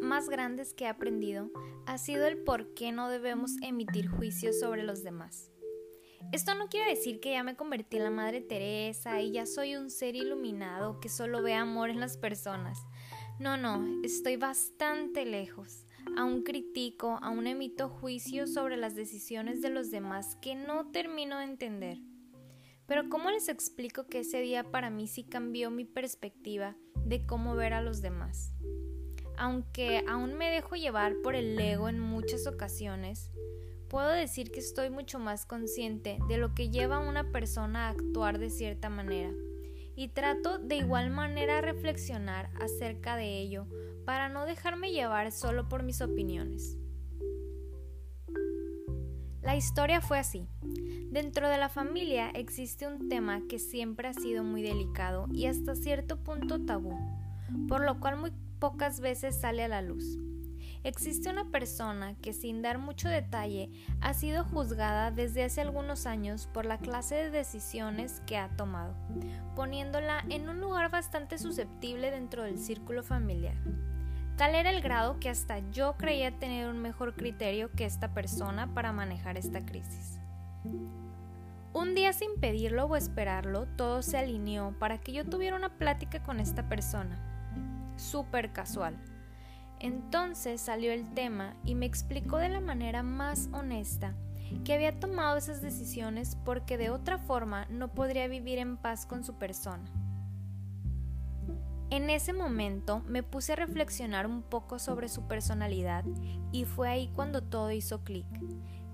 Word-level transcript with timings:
más 0.00 0.28
grandes 0.28 0.74
que 0.74 0.84
he 0.84 0.88
aprendido 0.88 1.50
ha 1.86 1.98
sido 1.98 2.26
el 2.26 2.38
por 2.38 2.74
qué 2.74 2.92
no 2.92 3.08
debemos 3.08 3.52
emitir 3.62 4.08
juicios 4.08 4.60
sobre 4.60 4.82
los 4.82 5.02
demás. 5.02 5.50
Esto 6.32 6.54
no 6.54 6.68
quiere 6.68 6.90
decir 6.90 7.18
que 7.18 7.32
ya 7.32 7.42
me 7.42 7.56
convertí 7.56 7.96
en 7.96 8.04
la 8.04 8.10
Madre 8.10 8.40
Teresa 8.40 9.20
y 9.20 9.32
ya 9.32 9.46
soy 9.46 9.74
un 9.74 9.90
ser 9.90 10.14
iluminado 10.14 11.00
que 11.00 11.08
solo 11.08 11.42
ve 11.42 11.54
amor 11.54 11.90
en 11.90 11.98
las 11.98 12.16
personas. 12.16 12.78
No, 13.40 13.56
no, 13.56 13.84
estoy 14.04 14.36
bastante 14.36 15.24
lejos. 15.24 15.86
Aún 16.16 16.42
critico, 16.42 17.18
aún 17.22 17.46
emito 17.46 17.88
juicios 17.88 18.52
sobre 18.52 18.76
las 18.76 18.94
decisiones 18.94 19.62
de 19.62 19.70
los 19.70 19.90
demás 19.90 20.36
que 20.40 20.54
no 20.54 20.90
termino 20.90 21.38
de 21.38 21.44
entender. 21.44 21.98
Pero 22.86 23.08
¿cómo 23.08 23.30
les 23.30 23.48
explico 23.48 24.06
que 24.06 24.20
ese 24.20 24.40
día 24.40 24.70
para 24.70 24.90
mí 24.90 25.08
sí 25.08 25.24
cambió 25.24 25.70
mi 25.70 25.84
perspectiva 25.84 26.76
de 27.04 27.26
cómo 27.26 27.56
ver 27.56 27.72
a 27.72 27.82
los 27.82 28.02
demás? 28.02 28.52
Aunque 29.40 30.04
aún 30.06 30.34
me 30.34 30.50
dejo 30.50 30.76
llevar 30.76 31.14
por 31.22 31.34
el 31.34 31.58
ego 31.58 31.88
en 31.88 31.98
muchas 31.98 32.46
ocasiones, 32.46 33.30
puedo 33.88 34.10
decir 34.10 34.50
que 34.50 34.60
estoy 34.60 34.90
mucho 34.90 35.18
más 35.18 35.46
consciente 35.46 36.18
de 36.28 36.36
lo 36.36 36.54
que 36.54 36.68
lleva 36.68 36.96
a 36.96 37.08
una 37.08 37.32
persona 37.32 37.86
a 37.86 37.92
actuar 37.92 38.38
de 38.38 38.50
cierta 38.50 38.90
manera 38.90 39.30
y 39.96 40.08
trato 40.08 40.58
de 40.58 40.76
igual 40.76 41.08
manera 41.08 41.62
reflexionar 41.62 42.50
acerca 42.60 43.16
de 43.16 43.38
ello 43.38 43.66
para 44.04 44.28
no 44.28 44.44
dejarme 44.44 44.92
llevar 44.92 45.32
solo 45.32 45.70
por 45.70 45.84
mis 45.84 46.02
opiniones. 46.02 46.76
La 49.40 49.56
historia 49.56 50.02
fue 50.02 50.18
así. 50.18 50.46
Dentro 51.12 51.48
de 51.48 51.56
la 51.56 51.70
familia 51.70 52.28
existe 52.28 52.86
un 52.86 53.08
tema 53.08 53.40
que 53.48 53.58
siempre 53.58 54.08
ha 54.08 54.12
sido 54.12 54.44
muy 54.44 54.60
delicado 54.60 55.28
y 55.32 55.46
hasta 55.46 55.74
cierto 55.74 56.22
punto 56.22 56.62
tabú, 56.66 56.94
por 57.68 57.86
lo 57.86 58.00
cual 58.00 58.18
muy 58.18 58.32
pocas 58.60 59.00
veces 59.00 59.40
sale 59.40 59.64
a 59.64 59.68
la 59.68 59.82
luz. 59.82 60.18
Existe 60.82 61.28
una 61.28 61.50
persona 61.50 62.14
que 62.22 62.32
sin 62.32 62.62
dar 62.62 62.78
mucho 62.78 63.08
detalle 63.08 63.70
ha 64.00 64.14
sido 64.14 64.44
juzgada 64.44 65.10
desde 65.10 65.44
hace 65.44 65.60
algunos 65.60 66.06
años 66.06 66.48
por 66.54 66.64
la 66.64 66.78
clase 66.78 67.16
de 67.16 67.30
decisiones 67.30 68.22
que 68.26 68.38
ha 68.38 68.48
tomado, 68.56 68.94
poniéndola 69.56 70.24
en 70.30 70.48
un 70.48 70.60
lugar 70.60 70.90
bastante 70.90 71.36
susceptible 71.36 72.10
dentro 72.10 72.44
del 72.44 72.58
círculo 72.58 73.02
familiar. 73.02 73.56
Tal 74.36 74.54
era 74.54 74.70
el 74.70 74.80
grado 74.80 75.20
que 75.20 75.28
hasta 75.28 75.58
yo 75.70 75.98
creía 75.98 76.38
tener 76.38 76.68
un 76.68 76.78
mejor 76.78 77.14
criterio 77.14 77.70
que 77.72 77.84
esta 77.84 78.14
persona 78.14 78.72
para 78.72 78.90
manejar 78.90 79.36
esta 79.36 79.64
crisis. 79.66 80.18
Un 81.74 81.94
día 81.94 82.14
sin 82.14 82.40
pedirlo 82.40 82.86
o 82.86 82.96
esperarlo, 82.96 83.66
todo 83.76 84.00
se 84.00 84.16
alineó 84.16 84.74
para 84.78 84.98
que 84.98 85.12
yo 85.12 85.26
tuviera 85.26 85.56
una 85.56 85.76
plática 85.76 86.22
con 86.22 86.40
esta 86.40 86.70
persona. 86.70 87.29
Súper 88.00 88.52
casual 88.52 88.98
entonces 89.80 90.60
salió 90.60 90.92
el 90.92 91.14
tema 91.14 91.56
y 91.64 91.74
me 91.74 91.86
explicó 91.86 92.36
de 92.36 92.50
la 92.50 92.60
manera 92.60 93.02
más 93.02 93.48
honesta 93.52 94.14
que 94.64 94.74
había 94.74 95.00
tomado 95.00 95.38
esas 95.38 95.62
decisiones 95.62 96.36
porque 96.44 96.76
de 96.76 96.90
otra 96.90 97.18
forma 97.18 97.66
no 97.70 97.88
podría 97.94 98.28
vivir 98.28 98.58
en 98.58 98.76
paz 98.76 99.06
con 99.06 99.24
su 99.24 99.38
persona. 99.38 99.90
En 101.88 102.10
ese 102.10 102.32
momento 102.32 103.02
me 103.06 103.22
puse 103.22 103.54
a 103.54 103.56
reflexionar 103.56 104.26
un 104.26 104.42
poco 104.42 104.78
sobre 104.78 105.08
su 105.08 105.26
personalidad 105.26 106.04
y 106.52 106.64
fue 106.64 106.88
ahí 106.88 107.10
cuando 107.14 107.42
todo 107.42 107.72
hizo 107.72 108.04
clic. 108.04 108.26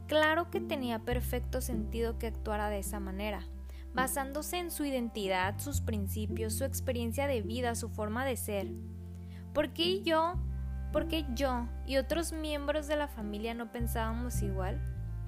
Claro 0.07 0.51
que 0.51 0.61
tenía 0.61 1.01
perfecto 1.01 1.61
sentido 1.61 2.17
que 2.17 2.29
actuara 2.29 2.71
de 2.71 2.79
esa 2.79 3.01
manera, 3.01 3.45
basándose 3.93 4.59
en 4.59 4.71
su 4.71 4.85
identidad, 4.85 5.59
sus 5.59 5.81
principios, 5.81 6.55
su 6.55 6.65
experiencia 6.65 7.27
de 7.27 7.43
vida, 7.43 7.75
su 7.75 7.89
forma 7.89 8.25
de 8.25 8.37
ser. 8.37 8.69
¿Por 9.57 9.71
qué 9.71 10.03
yo 10.03 10.35
porque 10.93 11.25
yo 11.35 11.67
y 11.87 11.97
otros 11.97 12.35
miembros 12.35 12.89
de 12.89 12.97
la 12.97 13.09
familia 13.09 13.55
no 13.55 13.73
pensábamos 13.73 14.43
igual? 14.43 14.79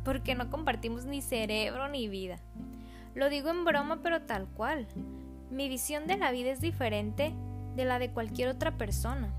Porque 0.04 0.34
no 0.34 0.50
compartimos 0.50 1.06
ni 1.06 1.22
cerebro 1.22 1.88
ni 1.88 2.08
vida. 2.08 2.38
Lo 3.14 3.30
digo 3.30 3.48
en 3.48 3.64
broma, 3.64 4.02
pero 4.02 4.20
tal 4.20 4.46
cual. 4.48 4.86
Mi 5.50 5.70
visión 5.70 6.06
de 6.06 6.18
la 6.18 6.30
vida 6.30 6.50
es 6.50 6.60
diferente 6.60 7.32
de 7.74 7.86
la 7.86 7.98
de 7.98 8.10
cualquier 8.10 8.50
otra 8.50 8.76
persona. 8.76 9.32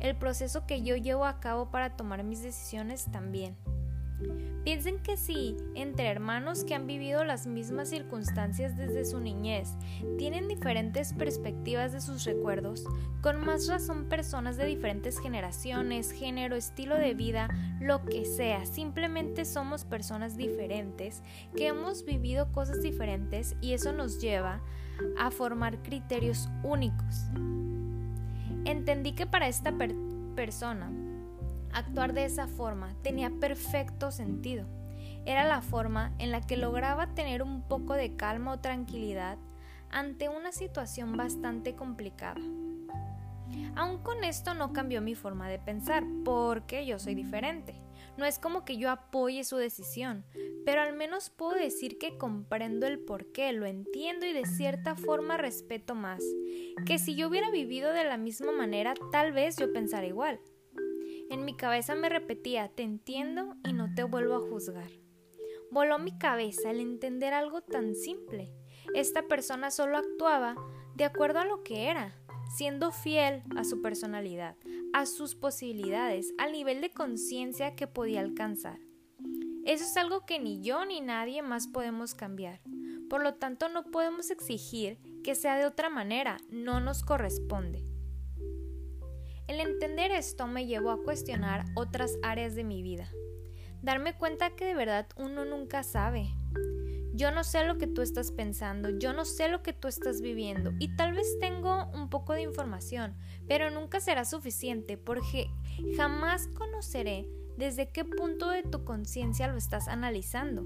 El 0.00 0.16
proceso 0.16 0.66
que 0.66 0.82
yo 0.82 0.96
llevo 0.96 1.24
a 1.24 1.38
cabo 1.38 1.70
para 1.70 1.96
tomar 1.96 2.24
mis 2.24 2.42
decisiones 2.42 3.04
también. 3.12 3.56
Piensen 4.64 5.00
que 5.00 5.16
si 5.16 5.56
entre 5.74 6.06
hermanos 6.06 6.62
que 6.62 6.76
han 6.76 6.86
vivido 6.86 7.24
las 7.24 7.48
mismas 7.48 7.88
circunstancias 7.88 8.76
desde 8.76 9.04
su 9.04 9.18
niñez 9.18 9.76
tienen 10.18 10.46
diferentes 10.46 11.12
perspectivas 11.14 11.92
de 11.92 12.00
sus 12.00 12.24
recuerdos, 12.24 12.84
con 13.22 13.44
más 13.44 13.66
razón 13.66 14.08
personas 14.08 14.56
de 14.56 14.66
diferentes 14.66 15.18
generaciones, 15.18 16.12
género, 16.12 16.54
estilo 16.54 16.96
de 16.96 17.14
vida, 17.14 17.48
lo 17.80 18.04
que 18.04 18.24
sea, 18.24 18.64
simplemente 18.64 19.44
somos 19.44 19.84
personas 19.84 20.36
diferentes 20.36 21.22
que 21.56 21.66
hemos 21.66 22.04
vivido 22.04 22.52
cosas 22.52 22.82
diferentes 22.82 23.56
y 23.60 23.72
eso 23.72 23.92
nos 23.92 24.20
lleva 24.20 24.62
a 25.18 25.32
formar 25.32 25.82
criterios 25.82 26.48
únicos. 26.62 27.24
Entendí 28.64 29.12
que 29.12 29.26
para 29.26 29.48
esta 29.48 29.74
persona 30.36 30.92
Actuar 31.72 32.12
de 32.12 32.24
esa 32.24 32.46
forma 32.46 32.94
tenía 33.02 33.30
perfecto 33.30 34.10
sentido. 34.10 34.66
Era 35.24 35.46
la 35.46 35.62
forma 35.62 36.12
en 36.18 36.30
la 36.30 36.40
que 36.40 36.56
lograba 36.56 37.14
tener 37.14 37.42
un 37.42 37.62
poco 37.62 37.94
de 37.94 38.16
calma 38.16 38.52
o 38.52 38.60
tranquilidad 38.60 39.38
ante 39.90 40.28
una 40.28 40.52
situación 40.52 41.16
bastante 41.16 41.74
complicada. 41.74 42.40
Aún 43.74 43.98
con 44.02 44.24
esto 44.24 44.54
no 44.54 44.72
cambió 44.72 45.00
mi 45.00 45.14
forma 45.14 45.48
de 45.48 45.58
pensar, 45.58 46.04
porque 46.24 46.86
yo 46.86 46.98
soy 46.98 47.14
diferente. 47.14 47.80
No 48.16 48.26
es 48.26 48.38
como 48.38 48.64
que 48.64 48.76
yo 48.76 48.90
apoye 48.90 49.44
su 49.44 49.56
decisión, 49.56 50.24
pero 50.66 50.82
al 50.82 50.94
menos 50.94 51.30
puedo 51.30 51.54
decir 51.54 51.98
que 51.98 52.18
comprendo 52.18 52.86
el 52.86 52.98
por 52.98 53.32
qué, 53.32 53.52
lo 53.52 53.64
entiendo 53.64 54.26
y 54.26 54.32
de 54.32 54.44
cierta 54.44 54.96
forma 54.96 55.36
respeto 55.36 55.94
más. 55.94 56.22
Que 56.84 56.98
si 56.98 57.14
yo 57.14 57.28
hubiera 57.28 57.50
vivido 57.50 57.92
de 57.92 58.04
la 58.04 58.18
misma 58.18 58.52
manera, 58.52 58.94
tal 59.10 59.32
vez 59.32 59.56
yo 59.56 59.72
pensara 59.72 60.06
igual. 60.06 60.40
En 61.32 61.46
mi 61.46 61.56
cabeza 61.56 61.94
me 61.94 62.10
repetía, 62.10 62.68
te 62.68 62.82
entiendo 62.82 63.56
y 63.66 63.72
no 63.72 63.94
te 63.94 64.04
vuelvo 64.04 64.34
a 64.34 64.40
juzgar. 64.40 64.90
Voló 65.70 65.98
mi 65.98 66.18
cabeza 66.18 66.70
el 66.70 66.78
entender 66.78 67.32
algo 67.32 67.62
tan 67.62 67.94
simple. 67.94 68.52
Esta 68.94 69.22
persona 69.22 69.70
solo 69.70 69.96
actuaba 69.96 70.56
de 70.94 71.04
acuerdo 71.04 71.38
a 71.38 71.46
lo 71.46 71.62
que 71.62 71.88
era, 71.88 72.14
siendo 72.54 72.92
fiel 72.92 73.44
a 73.56 73.64
su 73.64 73.80
personalidad, 73.80 74.58
a 74.92 75.06
sus 75.06 75.34
posibilidades, 75.34 76.34
al 76.36 76.52
nivel 76.52 76.82
de 76.82 76.90
conciencia 76.90 77.76
que 77.76 77.86
podía 77.86 78.20
alcanzar. 78.20 78.78
Eso 79.64 79.84
es 79.84 79.96
algo 79.96 80.26
que 80.26 80.38
ni 80.38 80.60
yo 80.60 80.84
ni 80.84 81.00
nadie 81.00 81.40
más 81.40 81.66
podemos 81.66 82.14
cambiar. 82.14 82.60
Por 83.08 83.22
lo 83.22 83.36
tanto, 83.36 83.70
no 83.70 83.84
podemos 83.84 84.30
exigir 84.30 84.98
que 85.24 85.34
sea 85.34 85.56
de 85.56 85.64
otra 85.64 85.88
manera, 85.88 86.36
no 86.50 86.80
nos 86.80 87.02
corresponde. 87.02 87.91
El 89.48 89.60
entender 89.60 90.10
esto 90.12 90.46
me 90.46 90.66
llevó 90.66 90.90
a 90.90 91.02
cuestionar 91.02 91.64
otras 91.74 92.16
áreas 92.22 92.54
de 92.54 92.64
mi 92.64 92.82
vida. 92.82 93.10
Darme 93.82 94.16
cuenta 94.16 94.54
que 94.54 94.64
de 94.64 94.74
verdad 94.74 95.08
uno 95.16 95.44
nunca 95.44 95.82
sabe. 95.82 96.34
Yo 97.14 97.30
no 97.30 97.44
sé 97.44 97.64
lo 97.64 97.76
que 97.76 97.86
tú 97.86 98.00
estás 98.00 98.30
pensando, 98.30 98.88
yo 98.98 99.12
no 99.12 99.26
sé 99.26 99.48
lo 99.48 99.62
que 99.62 99.74
tú 99.74 99.86
estás 99.88 100.22
viviendo 100.22 100.72
y 100.78 100.96
tal 100.96 101.12
vez 101.12 101.38
tengo 101.40 101.90
un 101.92 102.08
poco 102.08 102.32
de 102.32 102.42
información, 102.42 103.14
pero 103.46 103.70
nunca 103.70 104.00
será 104.00 104.24
suficiente 104.24 104.96
porque 104.96 105.50
jamás 105.96 106.48
conoceré 106.48 107.26
desde 107.58 107.90
qué 107.90 108.06
punto 108.06 108.48
de 108.48 108.62
tu 108.62 108.84
conciencia 108.84 109.48
lo 109.48 109.58
estás 109.58 109.88
analizando 109.88 110.64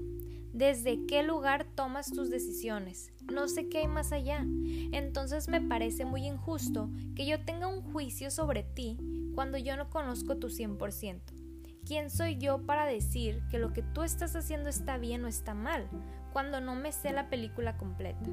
desde 0.57 1.05
qué 1.05 1.21
lugar 1.21 1.65
tomas 1.75 2.11
tus 2.11 2.31
decisiones. 2.31 3.13
No 3.31 3.47
sé 3.47 3.69
qué 3.69 3.79
hay 3.79 3.87
más 3.87 4.11
allá. 4.11 4.43
Entonces 4.91 5.47
me 5.49 5.61
parece 5.61 6.03
muy 6.03 6.25
injusto 6.25 6.89
que 7.15 7.27
yo 7.27 7.39
tenga 7.41 7.67
un 7.67 7.83
juicio 7.83 8.31
sobre 8.31 8.63
ti 8.63 8.97
cuando 9.35 9.59
yo 9.59 9.77
no 9.77 9.91
conozco 9.91 10.37
tu 10.37 10.47
100%. 10.47 11.21
¿Quién 11.85 12.09
soy 12.09 12.37
yo 12.37 12.65
para 12.65 12.87
decir 12.87 13.43
que 13.51 13.59
lo 13.59 13.71
que 13.71 13.83
tú 13.83 14.01
estás 14.01 14.35
haciendo 14.35 14.67
está 14.67 14.97
bien 14.97 15.23
o 15.25 15.27
está 15.27 15.53
mal 15.53 15.87
cuando 16.33 16.59
no 16.59 16.73
me 16.73 16.91
sé 16.91 17.13
la 17.13 17.29
película 17.29 17.77
completa? 17.77 18.27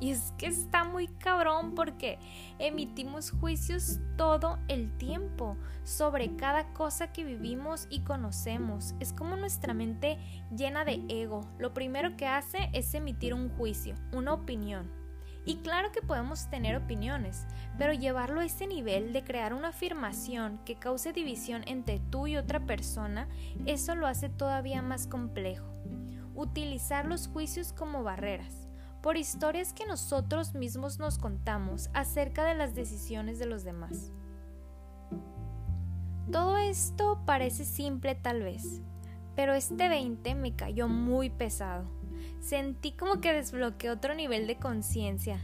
Y 0.00 0.10
es 0.12 0.32
que 0.38 0.46
está 0.46 0.84
muy 0.84 1.08
cabrón 1.08 1.74
porque 1.74 2.18
emitimos 2.58 3.32
juicios 3.32 3.98
todo 4.16 4.58
el 4.68 4.96
tiempo 4.96 5.56
sobre 5.82 6.36
cada 6.36 6.72
cosa 6.72 7.12
que 7.12 7.24
vivimos 7.24 7.88
y 7.90 8.00
conocemos. 8.00 8.94
Es 9.00 9.12
como 9.12 9.36
nuestra 9.36 9.74
mente 9.74 10.18
llena 10.54 10.84
de 10.84 11.02
ego. 11.08 11.48
Lo 11.58 11.74
primero 11.74 12.16
que 12.16 12.28
hace 12.28 12.70
es 12.72 12.94
emitir 12.94 13.34
un 13.34 13.48
juicio, 13.48 13.94
una 14.12 14.34
opinión. 14.34 14.88
Y 15.44 15.56
claro 15.56 15.90
que 15.92 16.02
podemos 16.02 16.50
tener 16.50 16.76
opiniones, 16.76 17.46
pero 17.78 17.94
llevarlo 17.94 18.40
a 18.40 18.44
ese 18.44 18.66
nivel 18.66 19.12
de 19.14 19.24
crear 19.24 19.54
una 19.54 19.68
afirmación 19.68 20.60
que 20.64 20.76
cause 20.76 21.12
división 21.12 21.62
entre 21.66 22.00
tú 22.10 22.26
y 22.26 22.36
otra 22.36 22.60
persona, 22.60 23.28
eso 23.64 23.94
lo 23.94 24.06
hace 24.06 24.28
todavía 24.28 24.82
más 24.82 25.06
complejo. 25.06 25.72
Utilizar 26.34 27.06
los 27.06 27.28
juicios 27.28 27.72
como 27.72 28.02
barreras 28.02 28.67
por 29.02 29.16
historias 29.16 29.72
que 29.72 29.86
nosotros 29.86 30.54
mismos 30.54 30.98
nos 30.98 31.18
contamos 31.18 31.90
acerca 31.94 32.44
de 32.44 32.54
las 32.54 32.74
decisiones 32.74 33.38
de 33.38 33.46
los 33.46 33.64
demás. 33.64 34.12
Todo 36.30 36.58
esto 36.58 37.22
parece 37.24 37.64
simple 37.64 38.14
tal 38.14 38.42
vez, 38.42 38.82
pero 39.34 39.54
este 39.54 39.88
20 39.88 40.34
me 40.34 40.54
cayó 40.54 40.88
muy 40.88 41.30
pesado. 41.30 41.86
Sentí 42.40 42.92
como 42.92 43.20
que 43.20 43.32
desbloqueé 43.32 43.90
otro 43.90 44.14
nivel 44.14 44.46
de 44.46 44.58
conciencia 44.58 45.40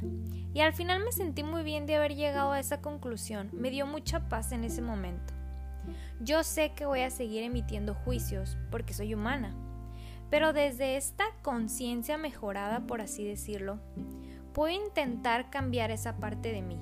y 0.53 0.61
al 0.61 0.73
final 0.73 1.03
me 1.03 1.12
sentí 1.12 1.43
muy 1.43 1.62
bien 1.62 1.87
de 1.87 1.97
haber 1.97 2.15
llegado 2.15 2.53
a 2.53 2.61
esa 2.61 2.81
conclusión. 2.81 3.51
Me 3.53 3.71
dio 3.71 3.87
mucha 3.87 4.29
paz 4.29 4.53
en 4.53 4.65
ese 4.65 4.83
momento. 4.83 5.33
Yo 6.21 6.43
sé 6.45 6.73
que 6.75 6.87
voy 6.87 7.01
a 7.01 7.11
seguir 7.11 7.43
emitiendo 7.43 7.95
juicios 7.95 8.56
porque 8.71 8.95
soy 8.95 9.15
humana, 9.15 9.55
pero 10.31 10.53
desde 10.53 10.97
esta 10.97 11.25
conciencia 11.43 12.19
mejorada, 12.19 12.87
por 12.87 13.00
así 13.00 13.25
decirlo, 13.25 13.79
puedo 14.53 14.75
intentar 14.75 15.50
cambiar 15.50 15.91
esa 15.91 16.17
parte 16.17 16.53
de 16.53 16.62
mí. 16.62 16.79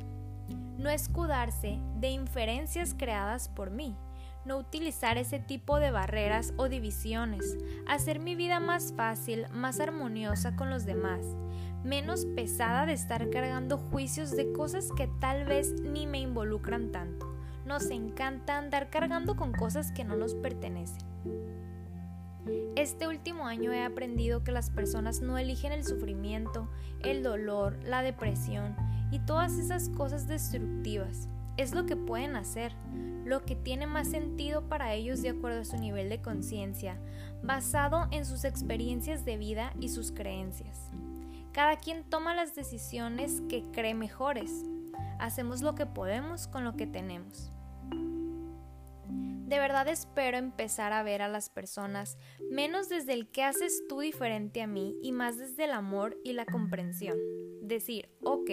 No 0.79 0.91
escudarse 0.91 1.79
de 2.01 2.11
inferencias 2.11 2.95
creadas 2.97 3.49
por 3.49 3.71
mí, 3.71 3.97
no 4.45 4.59
utilizar 4.59 5.19
ese 5.19 5.39
tipo 5.39 5.79
de 5.79 5.91
barreras 5.91 6.53
o 6.57 6.69
divisiones, 6.69 7.57
hacer 7.87 8.19
mi 8.19 8.35
vida 8.35 8.61
más 8.61 8.93
fácil, 8.97 9.47
más 9.53 9.81
armoniosa 9.81 10.57
con 10.57 10.71
los 10.71 10.85
demás, 10.85 11.21
menos 11.85 12.27
pesada 12.35 12.87
de 12.87 12.93
estar 12.93 13.31
cargando 13.31 13.79
juicios 13.79 14.33
de 14.33 14.53
cosas 14.53 14.89
que 14.97 15.09
tal 15.21 15.45
vez 15.45 15.73
ni 15.83 16.07
me 16.07 16.19
involucran 16.19 16.91
tanto. 16.91 17.33
Nos 17.65 17.91
encanta 17.91 18.59
andar 18.59 18.91
cargando 18.91 19.37
con 19.37 19.53
cosas 19.53 19.93
que 19.93 20.05
no 20.05 20.17
nos 20.17 20.35
pertenecen. 20.35 21.12
Este 22.75 23.07
último 23.07 23.47
año 23.47 23.73
he 23.73 23.85
aprendido 23.85 24.43
que 24.43 24.51
las 24.53 24.71
personas 24.71 25.21
no 25.21 25.39
eligen 25.39 25.73
el 25.73 25.85
sufrimiento, 25.85 26.69
el 27.03 27.23
dolor, 27.23 27.79
la 27.85 28.03
depresión 28.03 28.75
y 29.11 29.21
todas 29.21 29.59
esas 29.59 29.89
cosas 29.91 30.27
destructivas. 30.27 31.29
Es 31.57 31.75
lo 31.75 31.87
que 31.87 31.97
pueden 31.97 32.35
hacer, 32.35 32.73
lo 33.25 33.45
que 33.45 33.55
tiene 33.55 33.87
más 33.87 34.09
sentido 34.09 34.69
para 34.69 34.95
ellos 34.95 35.23
de 35.23 35.29
acuerdo 35.29 35.61
a 35.61 35.65
su 35.65 35.77
nivel 35.77 36.09
de 36.09 36.23
conciencia, 36.23 36.99
basado 37.43 38.09
en 38.11 38.25
sus 38.25 38.45
experiencias 38.45 39.25
de 39.25 39.37
vida 39.37 39.73
y 39.79 39.91
sus 39.91 40.11
creencias. 40.11 40.91
Cada 41.53 41.77
quien 41.77 42.05
toma 42.05 42.35
las 42.35 42.55
decisiones 42.55 43.43
que 43.49 43.63
cree 43.73 43.95
mejores. 43.95 44.65
Hacemos 45.19 45.61
lo 45.61 45.75
que 45.75 45.87
podemos 45.87 46.49
con 46.49 46.65
lo 46.65 46.75
que 46.75 46.87
tenemos. 46.87 47.53
De 49.47 49.59
verdad 49.59 49.87
espero 49.89 50.39
empezar 50.39 50.93
a 50.93 51.03
ver 51.03 51.21
a 51.21 51.29
las 51.29 51.51
personas 51.51 52.17
menos 52.51 52.89
desde 52.89 53.13
el 53.13 53.29
que 53.29 53.43
haces 53.43 53.83
tú 53.89 54.01
diferente 54.01 54.63
a 54.63 54.67
mí 54.67 54.97
y 55.03 55.13
más 55.13 55.37
desde 55.37 55.65
el 55.65 55.73
amor 55.73 56.17
y 56.25 56.33
la 56.33 56.47
comprensión. 56.47 57.19
Decir, 57.61 58.09
ok, 58.23 58.51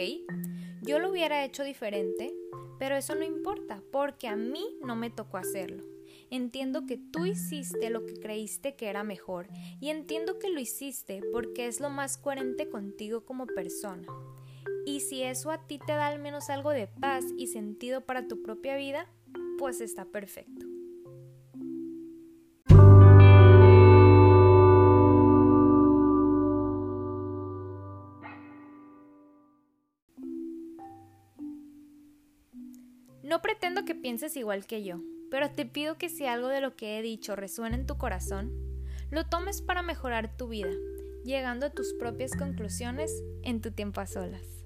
yo 0.81 0.99
lo 0.99 1.11
hubiera 1.11 1.45
hecho 1.45 1.63
diferente, 1.63 2.33
pero 2.79 2.95
eso 2.95 3.15
no 3.15 3.23
importa 3.23 3.81
porque 3.91 4.27
a 4.27 4.35
mí 4.35 4.77
no 4.83 4.95
me 4.95 5.09
tocó 5.09 5.37
hacerlo. 5.37 5.83
Entiendo 6.31 6.85
que 6.85 6.97
tú 6.97 7.25
hiciste 7.25 7.89
lo 7.89 8.05
que 8.05 8.13
creíste 8.15 8.75
que 8.75 8.87
era 8.87 9.03
mejor 9.03 9.47
y 9.79 9.89
entiendo 9.89 10.37
que 10.37 10.49
lo 10.49 10.59
hiciste 10.59 11.21
porque 11.31 11.67
es 11.67 11.79
lo 11.79 11.89
más 11.89 12.17
coherente 12.17 12.69
contigo 12.69 13.25
como 13.25 13.45
persona. 13.47 14.07
Y 14.85 15.01
si 15.01 15.23
eso 15.23 15.51
a 15.51 15.65
ti 15.67 15.79
te 15.79 15.93
da 15.93 16.07
al 16.07 16.19
menos 16.19 16.49
algo 16.49 16.71
de 16.71 16.87
paz 16.87 17.25
y 17.37 17.47
sentido 17.47 18.01
para 18.05 18.27
tu 18.27 18.41
propia 18.41 18.75
vida, 18.75 19.07
pues 19.57 19.81
está 19.81 20.05
perfecto. 20.05 20.68
Pienses 34.09 34.35
igual 34.37 34.65
que 34.65 34.83
yo, 34.83 35.01
pero 35.29 35.51
te 35.51 35.67
pido 35.67 35.99
que 35.99 36.09
si 36.09 36.25
algo 36.25 36.47
de 36.47 36.61
lo 36.61 36.75
que 36.75 36.97
he 36.97 37.03
dicho 37.03 37.35
resuena 37.35 37.75
en 37.75 37.85
tu 37.85 37.99
corazón, 37.99 38.51
lo 39.11 39.27
tomes 39.27 39.61
para 39.61 39.83
mejorar 39.83 40.35
tu 40.35 40.47
vida, 40.47 40.71
llegando 41.23 41.67
a 41.67 41.69
tus 41.69 41.93
propias 41.93 42.35
conclusiones 42.35 43.11
en 43.43 43.61
tu 43.61 43.69
tiempo 43.69 44.01
a 44.01 44.07
solas. 44.07 44.58